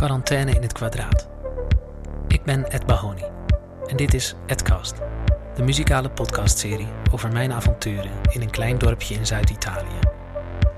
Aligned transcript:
Quarantaine 0.00 0.52
in 0.52 0.62
het 0.62 0.72
kwadraat. 0.72 1.28
Ik 2.28 2.44
ben 2.44 2.70
Ed 2.70 2.86
Bahoni 2.86 3.24
en 3.86 3.96
dit 3.96 4.14
is 4.14 4.34
Edcast, 4.46 4.94
de 5.54 5.62
muzikale 5.62 6.10
podcastserie 6.10 6.88
over 7.12 7.32
mijn 7.32 7.52
avonturen 7.52 8.10
in 8.30 8.40
een 8.40 8.50
klein 8.50 8.78
dorpje 8.78 9.14
in 9.14 9.26
Zuid-Italië. 9.26 9.98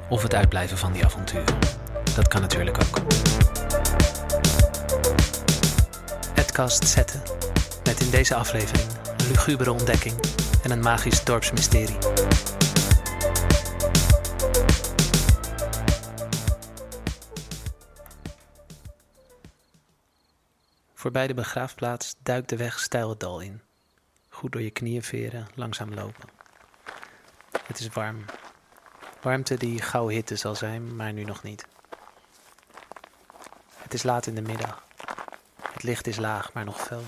Of 0.08 0.22
het 0.22 0.34
uitblijven 0.34 0.78
van 0.78 0.92
die 0.92 1.04
avonturen. 1.04 1.58
Dat 2.14 2.28
kan 2.28 2.40
natuurlijk 2.40 2.78
ook. 2.84 2.98
Edcast 6.34 6.86
zetten, 6.86 7.22
met 7.84 8.00
in 8.00 8.10
deze 8.10 8.34
aflevering 8.34 8.88
een 9.16 9.26
lugubere 9.28 9.72
ontdekking 9.72 10.14
en 10.62 10.70
een 10.70 10.80
magisch 10.80 11.24
dorpsmysterie. 11.24 11.98
Voorbij 21.02 21.26
de 21.26 21.34
begraafplaats 21.34 22.14
duikt 22.18 22.48
de 22.48 22.56
weg 22.56 22.80
steil 22.80 23.08
het 23.08 23.20
dal 23.20 23.40
in. 23.40 23.62
Goed 24.28 24.52
door 24.52 24.62
je 24.62 24.70
knieën 24.70 25.02
veren, 25.02 25.46
langzaam 25.54 25.94
lopen. 25.94 26.28
Het 27.66 27.78
is 27.78 27.88
warm. 27.88 28.24
Warmte 29.20 29.54
die 29.54 29.82
gauw 29.82 30.08
hitte 30.08 30.36
zal 30.36 30.54
zijn, 30.54 30.96
maar 30.96 31.12
nu 31.12 31.24
nog 31.24 31.42
niet. 31.42 31.66
Het 33.76 33.94
is 33.94 34.02
laat 34.02 34.26
in 34.26 34.34
de 34.34 34.42
middag. 34.42 34.84
Het 35.72 35.82
licht 35.82 36.06
is 36.06 36.16
laag, 36.16 36.52
maar 36.52 36.64
nog 36.64 36.80
fel. 36.80 37.02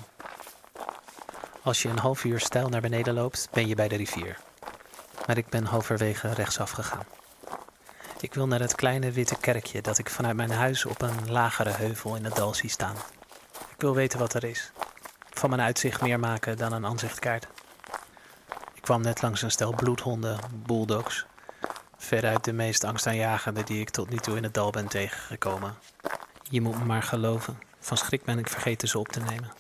Als 1.62 1.82
je 1.82 1.88
een 1.88 1.98
half 1.98 2.24
uur 2.24 2.40
stijl 2.40 2.68
naar 2.68 2.80
beneden 2.80 3.14
loopt, 3.14 3.48
ben 3.52 3.68
je 3.68 3.74
bij 3.74 3.88
de 3.88 3.96
rivier. 3.96 4.38
Maar 5.26 5.36
ik 5.36 5.48
ben 5.48 5.64
halverwege 5.64 6.32
rechtsaf 6.32 6.70
gegaan. 6.70 7.06
Ik 8.20 8.34
wil 8.34 8.46
naar 8.46 8.60
het 8.60 8.74
kleine 8.74 9.10
witte 9.10 9.36
kerkje 9.36 9.80
dat 9.80 9.98
ik 9.98 10.10
vanuit 10.10 10.36
mijn 10.36 10.50
huis 10.50 10.84
op 10.84 11.02
een 11.02 11.30
lagere 11.30 11.70
heuvel 11.70 12.16
in 12.16 12.24
het 12.24 12.36
dal 12.36 12.54
zie 12.54 12.70
staan. 12.70 12.96
Ik 13.74 13.80
wil 13.80 13.94
weten 13.94 14.18
wat 14.18 14.34
er 14.34 14.44
is. 14.44 14.70
Van 15.30 15.50
mijn 15.50 15.62
uitzicht 15.62 16.00
meer 16.00 16.20
maken 16.20 16.56
dan 16.56 16.72
een 16.72 16.86
aanzichtkaart. 16.86 17.46
Ik 18.74 18.82
kwam 18.82 19.02
net 19.02 19.22
langs 19.22 19.42
een 19.42 19.50
stel 19.50 19.74
bloedhonden, 19.74 20.38
bulldogs. 20.66 21.26
Veruit 21.96 22.44
de 22.44 22.52
meest 22.52 22.84
angstaanjagende 22.84 23.64
die 23.64 23.80
ik 23.80 23.90
tot 23.90 24.10
nu 24.10 24.16
toe 24.16 24.36
in 24.36 24.42
het 24.42 24.54
dal 24.54 24.70
ben 24.70 24.88
tegengekomen. 24.88 25.74
Je 26.50 26.60
moet 26.60 26.78
me 26.78 26.84
maar 26.84 27.02
geloven. 27.02 27.58
Van 27.80 27.96
schrik 27.96 28.24
ben 28.24 28.38
ik 28.38 28.48
vergeten 28.48 28.88
ze 28.88 28.98
op 28.98 29.08
te 29.08 29.20
nemen. 29.20 29.52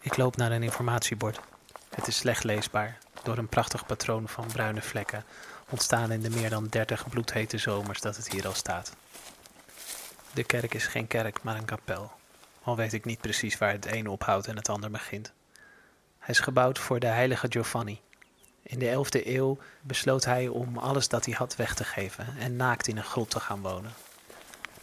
Ik 0.00 0.16
loop 0.16 0.36
naar 0.36 0.52
een 0.52 0.62
informatiebord. 0.62 1.40
Het 1.94 2.06
is 2.06 2.16
slecht 2.16 2.44
leesbaar, 2.44 2.98
door 3.22 3.38
een 3.38 3.48
prachtig 3.48 3.86
patroon 3.86 4.28
van 4.28 4.46
bruine 4.46 4.82
vlekken, 4.82 5.24
ontstaan 5.70 6.12
in 6.12 6.20
de 6.20 6.30
meer 6.30 6.50
dan 6.50 6.66
30 6.66 7.08
bloedhete 7.08 7.58
zomers 7.58 8.00
dat 8.00 8.16
het 8.16 8.32
hier 8.32 8.46
al 8.46 8.54
staat. 8.54 8.92
De 10.32 10.44
kerk 10.44 10.74
is 10.74 10.86
geen 10.86 11.06
kerk, 11.06 11.42
maar 11.42 11.56
een 11.56 11.64
kapel. 11.64 12.18
Al 12.70 12.76
weet 12.76 12.92
ik 12.92 13.04
niet 13.04 13.20
precies 13.20 13.58
waar 13.58 13.72
het 13.72 13.92
een 13.92 14.06
ophoudt 14.06 14.46
en 14.46 14.56
het 14.56 14.68
ander 14.68 14.90
begint. 14.90 15.32
Hij 16.18 16.34
is 16.34 16.40
gebouwd 16.40 16.78
voor 16.78 17.00
de 17.00 17.06
heilige 17.06 17.46
Giovanni. 17.50 18.00
In 18.62 18.78
de 18.78 19.04
11e 19.04 19.26
eeuw 19.26 19.58
besloot 19.80 20.24
hij 20.24 20.48
om 20.48 20.78
alles 20.78 21.08
dat 21.08 21.24
hij 21.24 21.34
had 21.34 21.56
weg 21.56 21.74
te 21.74 21.84
geven 21.84 22.26
en 22.38 22.56
naakt 22.56 22.88
in 22.88 22.96
een 22.96 23.04
grot 23.04 23.30
te 23.30 23.40
gaan 23.40 23.60
wonen. 23.60 23.92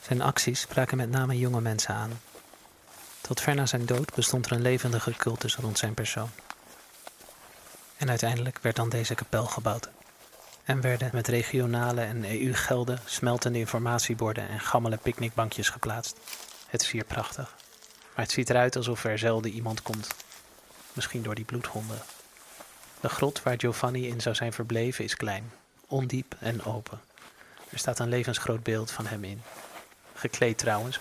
Zijn 0.02 0.21
acties 0.21 0.59
spraken 0.59 0.97
met 0.97 1.09
name 1.09 1.38
jonge 1.38 1.61
mensen 1.61 1.93
aan. 1.93 2.21
Tot 3.21 3.41
ver 3.41 3.55
na 3.55 3.65
zijn 3.65 3.85
dood 3.85 4.15
bestond 4.15 4.45
er 4.45 4.52
een 4.52 4.61
levendige 4.61 5.11
cultus 5.11 5.55
rond 5.55 5.77
zijn 5.77 5.93
persoon. 5.93 6.30
En 7.97 8.09
uiteindelijk 8.09 8.59
werd 8.61 8.75
dan 8.75 8.89
deze 8.89 9.15
kapel 9.15 9.45
gebouwd. 9.45 9.89
En 10.63 10.81
werden 10.81 11.09
met 11.13 11.27
regionale 11.27 12.02
en 12.02 12.25
EU-gelden 12.25 12.99
smeltende 13.05 13.59
informatieborden 13.59 14.49
en 14.49 14.59
gammele 14.59 14.97
picknickbankjes 14.97 15.69
geplaatst. 15.69 16.17
Het 16.67 16.81
is 16.81 16.91
hier 16.91 17.05
prachtig. 17.05 17.55
Maar 18.18 18.26
het 18.26 18.36
ziet 18.36 18.50
eruit 18.50 18.76
alsof 18.76 19.04
er 19.04 19.18
zelden 19.18 19.52
iemand 19.52 19.82
komt. 19.82 20.08
Misschien 20.94 21.23
door 21.23 21.36
die 21.36 21.46
bloedhonden. 21.46 22.02
De 23.00 23.10
grot 23.10 23.44
waar 23.44 23.60
Giovanni 23.60 24.08
in 24.08 24.22
zou 24.22 24.36
zijn 24.36 24.54
verbleven 24.54 25.04
is 25.04 25.16
klein, 25.16 25.52
ondiep 25.88 26.36
en 26.39 26.64
open. 26.64 27.00
Er 27.70 27.77
staat 27.77 28.00
een 28.00 28.10
levensgroot 28.10 28.64
beeld 28.64 28.92
van 28.92 29.06
hem 29.06 29.23
in. 29.23 29.42
Gekleed 30.14 30.58
trouwens. 30.58 31.00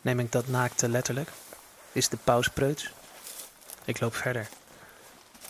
Neem 0.00 0.20
ik 0.20 0.32
dat 0.32 0.46
naakte 0.46 0.88
letterlijk? 0.88 1.28
Is 1.92 2.08
de 2.08 2.16
paus 2.16 2.48
preuts? 2.48 2.90
Ik 3.84 4.00
loop 4.00 4.14
verder. 4.14 4.48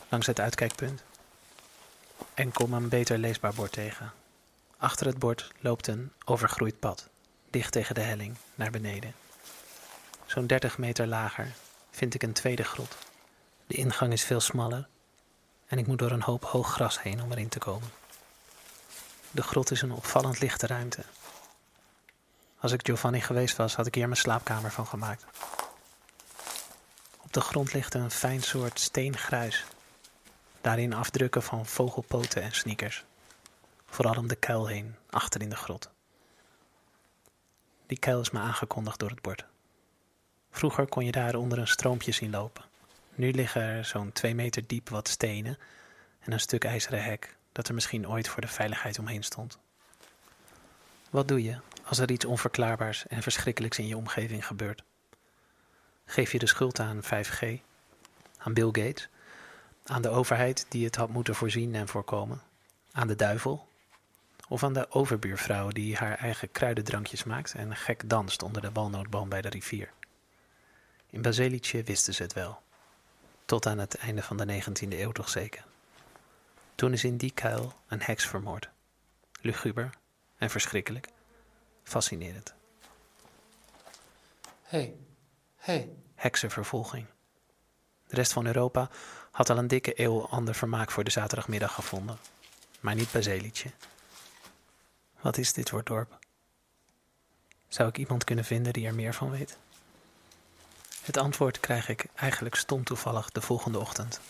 Langs 0.08 0.26
het 0.26 0.40
uitkijkpunt. 0.40 1.02
En 2.34 2.52
kom 2.52 2.72
een 2.72 2.88
beter 2.88 3.18
leesbaar 3.18 3.54
bord 3.54 3.72
tegen. 3.72 4.12
Achter 4.76 5.06
het 5.06 5.18
bord 5.18 5.52
loopt 5.60 5.86
een 5.86 6.12
overgroeid 6.24 6.78
pad, 6.78 7.08
dicht 7.50 7.72
tegen 7.72 7.94
de 7.94 8.00
helling, 8.00 8.36
naar 8.54 8.70
beneden. 8.70 9.27
Zo'n 10.38 10.46
30 10.46 10.78
meter 10.78 11.06
lager 11.06 11.52
vind 11.90 12.14
ik 12.14 12.22
een 12.22 12.32
tweede 12.32 12.62
grot. 12.62 12.96
De 13.66 13.74
ingang 13.74 14.12
is 14.12 14.24
veel 14.24 14.40
smaller 14.40 14.88
en 15.66 15.78
ik 15.78 15.86
moet 15.86 15.98
door 15.98 16.10
een 16.10 16.22
hoop 16.22 16.44
hoog 16.44 16.72
gras 16.72 17.02
heen 17.02 17.22
om 17.22 17.32
erin 17.32 17.48
te 17.48 17.58
komen. 17.58 17.90
De 19.30 19.42
grot 19.42 19.70
is 19.70 19.82
een 19.82 19.92
opvallend 19.92 20.40
lichte 20.40 20.66
ruimte. 20.66 21.04
Als 22.58 22.72
ik 22.72 22.86
Giovanni 22.86 23.20
geweest 23.20 23.56
was, 23.56 23.74
had 23.74 23.86
ik 23.86 23.94
hier 23.94 24.06
mijn 24.06 24.20
slaapkamer 24.20 24.70
van 24.70 24.86
gemaakt. 24.86 25.24
Op 27.20 27.32
de 27.32 27.40
grond 27.40 27.72
ligt 27.72 27.94
een 27.94 28.10
fijn 28.10 28.42
soort 28.42 28.80
steengruis. 28.80 29.64
Daarin 30.60 30.94
afdrukken 30.94 31.42
van 31.42 31.66
vogelpoten 31.66 32.42
en 32.42 32.52
sneakers. 32.52 33.04
Vooral 33.86 34.16
om 34.16 34.28
de 34.28 34.36
kuil 34.36 34.66
heen, 34.66 34.96
achter 35.10 35.40
in 35.40 35.50
de 35.50 35.56
grot. 35.56 35.90
Die 37.86 37.98
kuil 37.98 38.20
is 38.20 38.30
me 38.30 38.38
aangekondigd 38.38 38.98
door 38.98 39.10
het 39.10 39.22
bord. 39.22 39.46
Vroeger 40.50 40.86
kon 40.86 41.04
je 41.04 41.12
daar 41.12 41.34
onder 41.34 41.58
een 41.58 41.68
stroompje 41.68 42.12
zien 42.12 42.30
lopen. 42.30 42.64
Nu 43.14 43.32
liggen 43.32 43.62
er 43.62 43.84
zo'n 43.84 44.12
twee 44.12 44.34
meter 44.34 44.66
diep 44.66 44.88
wat 44.88 45.08
stenen 45.08 45.58
en 46.20 46.32
een 46.32 46.40
stuk 46.40 46.64
ijzeren 46.64 47.04
hek 47.04 47.36
dat 47.52 47.68
er 47.68 47.74
misschien 47.74 48.08
ooit 48.08 48.28
voor 48.28 48.40
de 48.40 48.48
veiligheid 48.48 48.98
omheen 48.98 49.22
stond. 49.22 49.58
Wat 51.10 51.28
doe 51.28 51.42
je 51.42 51.58
als 51.84 51.98
er 51.98 52.10
iets 52.10 52.24
onverklaarbaars 52.24 53.06
en 53.06 53.22
verschrikkelijks 53.22 53.78
in 53.78 53.86
je 53.86 53.96
omgeving 53.96 54.46
gebeurt? 54.46 54.82
Geef 56.04 56.32
je 56.32 56.38
de 56.38 56.46
schuld 56.46 56.80
aan 56.80 57.02
5G, 57.02 57.60
aan 58.38 58.54
Bill 58.54 58.66
Gates, 58.72 59.08
aan 59.84 60.02
de 60.02 60.08
overheid 60.08 60.66
die 60.68 60.84
het 60.84 60.96
had 60.96 61.08
moeten 61.08 61.34
voorzien 61.34 61.74
en 61.74 61.88
voorkomen, 61.88 62.42
aan 62.92 63.08
de 63.08 63.16
duivel 63.16 63.68
of 64.48 64.62
aan 64.62 64.72
de 64.72 64.90
overbuurvrouw 64.90 65.68
die 65.68 65.96
haar 65.96 66.18
eigen 66.18 66.50
kruidendrankjes 66.50 67.24
maakt 67.24 67.54
en 67.54 67.76
gek 67.76 68.08
danst 68.08 68.42
onder 68.42 68.62
de 68.62 68.72
walnootboom 68.72 69.28
bij 69.28 69.40
de 69.40 69.48
rivier? 69.48 69.92
In 71.10 71.22
Baselice 71.22 71.82
wisten 71.82 72.14
ze 72.14 72.22
het 72.22 72.32
wel. 72.32 72.62
Tot 73.44 73.66
aan 73.66 73.78
het 73.78 73.94
einde 73.94 74.22
van 74.22 74.36
de 74.36 74.62
19e 74.62 74.88
eeuw 74.88 75.12
toch 75.12 75.28
zeker. 75.28 75.64
Toen 76.74 76.92
is 76.92 77.04
in 77.04 77.16
die 77.16 77.32
kuil 77.32 77.72
een 77.86 78.02
heks 78.02 78.26
vermoord. 78.26 78.68
Luguber 79.40 79.90
en 80.36 80.50
verschrikkelijk. 80.50 81.08
Fascinerend. 81.82 82.54
Hey, 84.62 84.94
hey. 85.56 85.88
Heksenvervolging. 86.14 87.06
De 88.06 88.16
rest 88.16 88.32
van 88.32 88.46
Europa 88.46 88.90
had 89.30 89.50
al 89.50 89.58
een 89.58 89.68
dikke 89.68 90.00
eeuw 90.00 90.26
ander 90.26 90.54
vermaak 90.54 90.90
voor 90.90 91.04
de 91.04 91.10
zaterdagmiddag 91.10 91.74
gevonden. 91.74 92.18
Maar 92.80 92.94
niet 92.94 93.12
Baselice. 93.12 93.70
Wat 95.20 95.38
is 95.38 95.52
dit 95.52 95.68
voor 95.68 95.84
dorp? 95.84 96.18
Zou 97.68 97.88
ik 97.88 97.98
iemand 97.98 98.24
kunnen 98.24 98.44
vinden 98.44 98.72
die 98.72 98.86
er 98.86 98.94
meer 98.94 99.14
van 99.14 99.30
weet? 99.30 99.58
Het 101.08 101.16
antwoord 101.16 101.60
krijg 101.60 101.88
ik 101.88 102.06
eigenlijk 102.14 102.54
stom 102.54 102.84
toevallig 102.84 103.30
de 103.30 103.40
volgende 103.40 103.78
ochtend. 103.78 104.20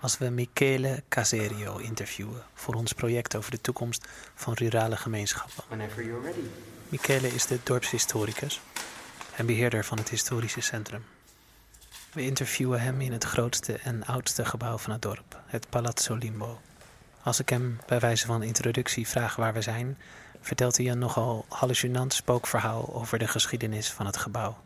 Als 0.00 0.18
we 0.18 0.28
Michele 0.28 1.02
Caserio 1.08 1.76
interviewen 1.76 2.42
voor 2.54 2.74
ons 2.74 2.92
project 2.92 3.36
over 3.36 3.50
de 3.50 3.60
toekomst 3.60 4.08
van 4.34 4.52
rurale 4.52 4.96
gemeenschappen. 4.96 5.64
Whenever 5.68 6.04
you're 6.04 6.22
ready. 6.22 6.46
Michele 6.88 7.28
is 7.28 7.46
de 7.46 7.58
dorpshistoricus 7.62 8.60
en 9.36 9.46
beheerder 9.46 9.84
van 9.84 9.98
het 9.98 10.08
historische 10.08 10.60
centrum. 10.60 11.04
We 12.12 12.22
interviewen 12.22 12.80
hem 12.80 13.00
in 13.00 13.12
het 13.12 13.24
grootste 13.24 13.72
en 13.72 14.06
oudste 14.06 14.44
gebouw 14.44 14.78
van 14.78 14.92
het 14.92 15.02
dorp, 15.02 15.40
het 15.46 15.68
Palazzo 15.68 16.14
Limbo. 16.14 16.60
Als 17.22 17.40
ik 17.40 17.48
hem 17.48 17.80
bij 17.86 18.00
wijze 18.00 18.26
van 18.26 18.42
introductie 18.42 19.08
vraag 19.08 19.36
waar 19.36 19.52
we 19.52 19.62
zijn, 19.62 19.98
vertelt 20.40 20.76
hij 20.76 20.90
een 20.90 20.98
nogal 20.98 21.44
hallucinant 21.48 22.14
spookverhaal 22.14 22.94
over 22.94 23.18
de 23.18 23.28
geschiedenis 23.28 23.90
van 23.90 24.06
het 24.06 24.16
gebouw 24.16 24.56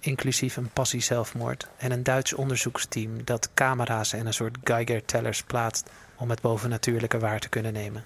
inclusief 0.00 0.56
een 0.56 0.70
passie 0.70 1.00
zelfmoord 1.00 1.68
en 1.76 1.90
een 1.90 2.02
Duits 2.02 2.32
onderzoeksteam 2.32 3.24
dat 3.24 3.50
camera's 3.54 4.12
en 4.12 4.26
een 4.26 4.34
soort 4.34 4.56
Geiger-tellers 4.64 5.42
plaatst 5.42 5.90
om 6.16 6.30
het 6.30 6.40
bovennatuurlijke 6.40 7.18
waar 7.18 7.40
te 7.40 7.48
kunnen 7.48 7.72
nemen. 7.72 8.04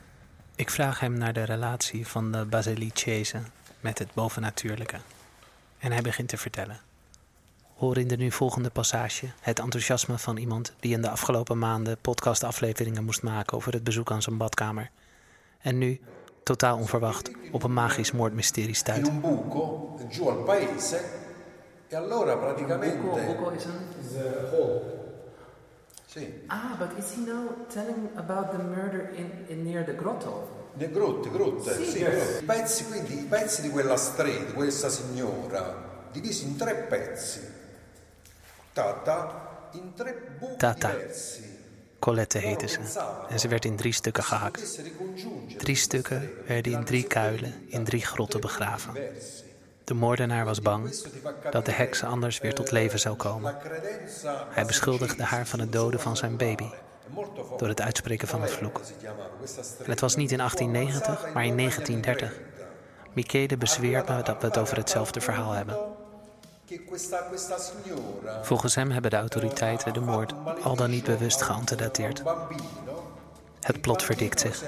Ik 0.54 0.70
vraag 0.70 1.00
hem 1.00 1.18
naar 1.18 1.32
de 1.32 1.44
relatie 1.44 2.06
van 2.06 2.32
de 2.32 2.44
Basilicese 2.44 3.38
met 3.80 3.98
het 3.98 4.14
bovennatuurlijke. 4.14 4.96
En 5.78 5.92
hij 5.92 6.02
begint 6.02 6.28
te 6.28 6.36
vertellen. 6.36 6.80
Hoor 7.76 7.98
in 7.98 8.08
de 8.08 8.16
nu 8.16 8.30
volgende 8.30 8.70
passage 8.70 9.26
het 9.40 9.58
enthousiasme 9.58 10.18
van 10.18 10.36
iemand 10.36 10.74
die 10.80 10.92
in 10.92 11.02
de 11.02 11.10
afgelopen 11.10 11.58
maanden 11.58 11.98
podcastafleveringen 12.00 13.04
moest 13.04 13.22
maken 13.22 13.56
over 13.56 13.72
het 13.72 13.84
bezoek 13.84 14.10
aan 14.10 14.22
zijn 14.22 14.36
badkamer. 14.36 14.90
En 15.60 15.78
nu 15.78 16.00
totaal 16.42 16.76
onverwacht, 16.76 17.30
op 17.52 17.62
een 17.62 17.72
magisch 17.72 18.12
moordmysterie 18.12 18.68
in 18.68 18.74
stuit. 18.74 19.08
un 19.08 19.20
buco 19.20 19.98
giù 20.10 20.28
al 20.28 20.36
paese 20.36 21.00
e 21.92 21.96
allora 21.96 22.38
praticamente 22.38 22.96
Buko 23.26 23.50
is 23.50 23.64
een... 23.64 23.78
sì, 26.06 26.42
Ah, 26.46 26.74
but 26.78 26.96
is 26.96 27.12
he 27.14 27.20
now 27.20 27.66
telling 27.70 28.08
about 28.14 28.50
the 28.50 28.56
murder 28.62 29.10
in, 29.14 29.30
in 29.48 29.62
near 29.62 29.84
the 29.84 29.94
grotto? 29.94 30.60
le 30.74 30.90
grotte, 30.90 31.30
grotte, 31.30 31.74
Sì. 31.74 31.84
sì, 31.84 31.98
grotte. 31.98 32.38
I 32.40 32.44
pezzi, 32.44 32.86
quindi 32.86 33.18
i 33.18 33.24
pezzi 33.24 33.60
di 33.60 33.68
quella 33.68 33.96
strada, 33.96 34.38
di 34.38 34.52
questa 34.54 34.88
signora, 34.88 36.06
divisi 36.10 36.44
in 36.46 36.56
tre 36.56 36.74
pezzi. 36.74 37.40
Tata 38.72 39.68
in 39.72 39.92
tre 39.94 40.14
buchi 40.38 40.56
Tata. 40.56 40.90
diversi. 40.92 41.50
Colette 41.98 42.38
heette 42.38 42.68
ze 42.68 42.80
en 43.28 43.38
ze 43.38 43.48
werd 43.48 43.64
in 43.64 43.76
drie 43.76 43.92
stukken 43.92 44.24
gehakt. 44.24 44.78
Drie 45.58 45.76
stukken 45.76 46.30
werden 46.46 46.72
in 46.72 46.84
drie 46.84 47.04
kuilen 47.06 47.64
in 47.68 47.84
drie 47.84 48.00
grotten 48.00 48.40
begraven. 48.40 48.94
De 49.84 49.94
moordenaar 49.94 50.44
was 50.44 50.60
bang 50.60 50.94
dat 51.50 51.64
de 51.64 51.72
heks 51.72 52.04
anders 52.04 52.38
weer 52.38 52.54
tot 52.54 52.70
leven 52.70 52.98
zou 52.98 53.16
komen. 53.16 53.56
Hij 54.50 54.64
beschuldigde 54.64 55.22
haar 55.22 55.46
van 55.46 55.60
het 55.60 55.72
doden 55.72 56.00
van 56.00 56.16
zijn 56.16 56.36
baby 56.36 56.68
door 57.56 57.68
het 57.68 57.80
uitspreken 57.80 58.28
van 58.28 58.42
een 58.42 58.48
vloek. 58.48 58.80
Het 59.82 60.00
was 60.00 60.16
niet 60.16 60.30
in 60.30 60.38
1890, 60.38 61.32
maar 61.34 61.44
in 61.44 61.56
1930. 61.56 62.40
Michele 63.12 63.56
bezweert 63.56 64.08
me 64.08 64.22
dat 64.22 64.40
we 64.40 64.46
het 64.46 64.58
over 64.58 64.76
hetzelfde 64.76 65.20
verhaal 65.20 65.52
hebben. 65.52 65.76
Volgens 68.42 68.74
hem 68.74 68.90
hebben 68.90 69.10
de 69.10 69.16
autoriteiten 69.16 69.92
de 69.92 70.00
moord 70.00 70.34
al 70.62 70.76
dan 70.76 70.90
niet 70.90 71.04
bewust 71.04 71.42
geantedateerd. 71.42 72.22
Het 73.62 73.80
plot 73.80 74.02
verdikt 74.02 74.40
zich. 74.40 74.62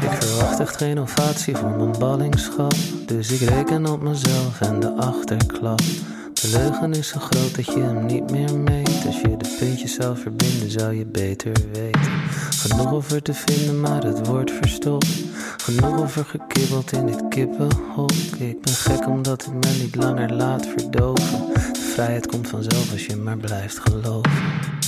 Ik 0.00 0.22
verwacht 0.22 0.60
echt 0.60 0.76
geen 0.76 1.00
ovatie 1.00 1.56
voor 1.56 1.70
mijn 1.70 1.98
ballingschap. 1.98 2.74
Dus 3.06 3.30
ik 3.30 3.48
reken 3.48 3.86
op 3.86 4.02
mezelf 4.02 4.60
en 4.60 4.80
de 4.80 4.90
achterklap. 4.90 5.80
De 6.40 6.48
leugen 6.48 6.92
is 6.92 7.08
zo 7.08 7.18
groot 7.18 7.54
dat 7.54 7.64
je 7.64 7.80
hem 7.80 8.06
niet 8.06 8.30
meer 8.30 8.54
meet. 8.54 9.06
Als 9.06 9.20
je 9.20 9.36
de 9.36 9.56
puntjes 9.58 9.94
zou 9.94 10.16
verbinden, 10.16 10.70
zou 10.70 10.94
je 10.94 11.06
beter 11.06 11.52
weten. 11.72 12.12
Genoeg 12.50 12.92
over 12.92 13.22
te 13.22 13.34
vinden, 13.34 13.80
maar 13.80 14.04
het 14.04 14.26
wordt 14.26 14.50
verstopt. 14.50 15.08
Genoeg 15.56 16.00
over 16.00 16.24
gekibbeld 16.24 16.92
in 16.92 17.06
dit 17.06 17.28
kippenhok. 17.28 18.10
Ik 18.38 18.60
ben 18.60 18.74
gek 18.74 19.06
omdat 19.06 19.44
het 19.44 19.54
me 19.54 19.78
niet 19.82 19.96
langer 19.96 20.32
laat 20.32 20.66
verdoven. 20.66 21.52
De 21.72 21.90
vrijheid 21.92 22.26
komt 22.26 22.48
vanzelf 22.48 22.92
als 22.92 23.06
je 23.06 23.16
maar 23.16 23.36
blijft 23.36 23.78
geloven. 23.78 24.79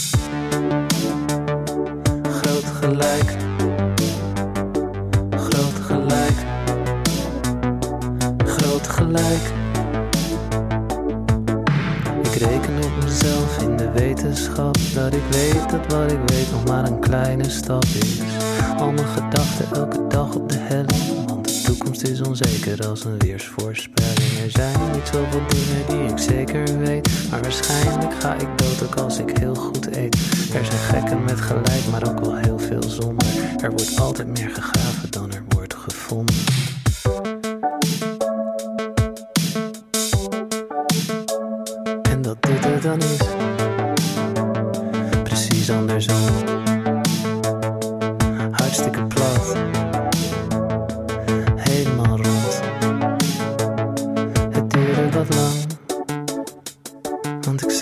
Wat 15.92 16.12
ik 16.12 16.18
weet 16.26 16.50
nog 16.50 16.64
maar 16.64 16.84
een 16.84 17.00
kleine 17.00 17.50
stap 17.50 17.84
is. 17.84 18.20
Al 18.78 18.92
mijn 18.92 19.06
gedachten 19.06 19.66
elke 19.72 20.06
dag 20.08 20.34
op 20.34 20.48
de 20.48 20.58
helling, 20.58 21.26
want 21.26 21.48
de 21.48 21.62
toekomst 21.62 22.02
is 22.02 22.20
onzeker 22.20 22.86
als 22.88 23.04
een 23.04 23.18
weersvoorspelling. 23.18 24.32
Er 24.44 24.50
zijn 24.50 24.92
niet 24.92 25.06
zoveel 25.12 25.42
dingen 25.48 25.86
die 25.86 26.12
ik 26.12 26.18
zeker 26.18 26.78
weet, 26.78 27.08
maar 27.30 27.42
waarschijnlijk 27.42 28.14
ga 28.20 28.34
ik 28.34 28.48
dood 28.58 28.82
ook 28.82 28.94
als 28.94 29.18
ik 29.18 29.38
heel 29.38 29.54
goed 29.54 29.96
eet. 29.96 30.14
Er 30.54 30.64
zijn 30.64 31.02
gekken 31.02 31.24
met 31.24 31.40
gelijk, 31.40 31.86
maar 31.90 32.08
ook 32.08 32.20
wel 32.20 32.36
heel 32.36 32.58
veel 32.58 32.82
zonder. 32.82 33.26
Er 33.62 33.70
wordt 33.70 34.00
altijd 34.00 34.28
meer 34.28 34.50
gegraven 34.50 35.10
dan 35.10 35.32
er 35.32 35.42
wordt 35.48 35.74
gevonden. 35.74 36.51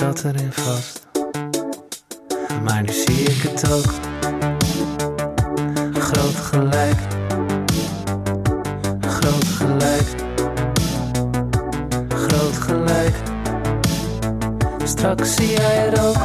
Zat 0.00 0.24
erin 0.24 0.52
vast. 0.52 1.06
Maar 2.62 2.82
nu 2.82 2.92
zie 2.92 3.22
ik 3.22 3.42
het 3.42 3.72
ook. 3.72 3.92
Groot 5.92 6.36
gelijk. 6.36 7.00
Groot 9.00 9.44
gelijk. 9.44 10.08
Groot 12.08 12.56
gelijk. 12.56 13.14
Straks 14.84 15.34
zie 15.34 15.50
jij 15.50 15.76
het 15.76 16.00
ook. 16.00 16.22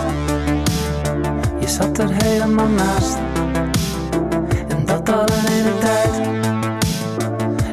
Je 1.60 1.68
zat 1.68 1.98
er 1.98 2.10
helemaal 2.24 2.68
naast. 2.68 3.18
En 4.68 4.86
dat 4.86 5.10
al 5.10 5.22
een 5.22 5.48
hele 5.48 5.78
tijd. 5.78 6.28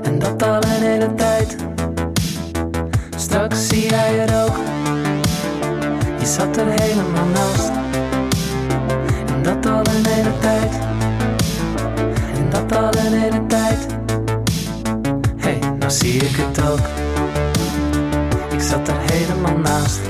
En 0.03 0.19
dat 0.19 0.43
al 0.43 0.63
een 0.63 0.83
hele 0.83 1.15
tijd. 1.15 1.57
Straks 3.17 3.69
zie 3.69 3.89
jij 3.89 4.15
het 4.15 4.35
ook. 4.35 4.72
Je 6.23 6.29
zat 6.29 6.57
er 6.57 6.67
helemaal 6.67 7.27
naast. 7.27 7.71
En 9.27 9.43
dat 9.43 9.67
al 9.67 9.79
een 9.79 10.07
hele 10.07 10.39
tijd. 10.39 10.73
En 12.35 12.51
dat 12.51 12.77
al 12.77 12.95
een 13.05 13.13
hele 13.13 13.47
tijd. 13.47 13.87
Hey, 15.37 15.59
nou 15.79 15.91
zie 15.91 16.15
ik 16.15 16.37
het 16.37 16.63
ook. 16.71 16.79
Ik 18.53 18.61
zat 18.61 18.89
er 18.89 18.95
helemaal 19.13 19.59
naast. 19.59 20.01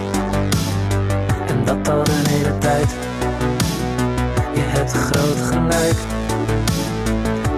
En 1.46 1.64
dat 1.64 1.88
al 1.88 2.00
een 2.00 2.26
hele 2.28 2.58
tijd. 2.58 2.90
Je 4.54 4.62
hebt 4.62 4.92
groot 4.92 5.40
gelijk. 5.40 5.98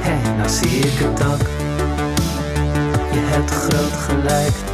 Hey, 0.00 0.34
nou 0.36 0.48
zie 0.48 0.78
ik 0.78 0.98
het 0.98 1.26
ook. 1.26 1.46
Je 3.12 3.20
hebt 3.20 3.50
groot 3.50 3.92
gelijk. 3.92 4.73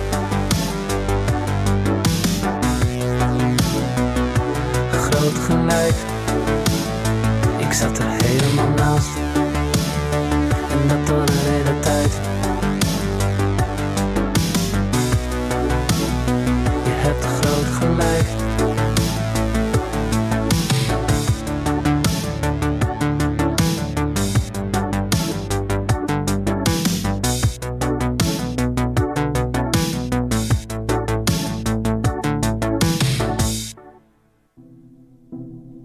Ik 7.59 7.73
zat 7.73 7.99
er 7.99 8.25
helemaal 8.25 8.69
naast. 8.69 9.40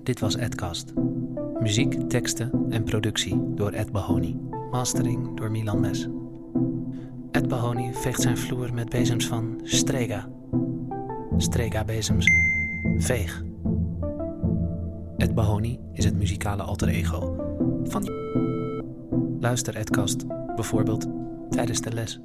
Dit 0.06 0.20
was 0.20 0.36
Edcast. 0.36 0.94
Muziek, 1.60 2.10
teksten 2.10 2.52
en 2.70 2.84
productie 2.84 3.42
door 3.56 3.72
Ed 3.72 3.92
Bahoni. 3.92 4.40
Mastering 4.72 5.38
door 5.38 5.52
Milan 5.52 5.80
Mes. 5.80 6.08
Ed 7.32 7.48
Bahoni 7.48 7.94
veegt 7.94 8.22
zijn 8.22 8.38
vloer 8.38 8.74
met 8.74 8.90
bezems 8.90 9.28
van 9.28 9.60
Strega. 9.64 10.30
Strega-bezems. 11.38 12.26
Veeg. 12.98 13.44
Ed 15.18 15.36
Bahoni 15.36 15.80
is 15.94 16.06
het 16.06 16.18
muzikale 16.18 16.64
alter 16.64 16.88
ego 16.88 17.36
van... 17.84 18.10
Luister 19.40 19.76
Edcast, 19.76 20.28
bijvoorbeeld 20.56 21.08
tijdens 21.50 21.82
de 21.82 21.94
les. 21.94 22.20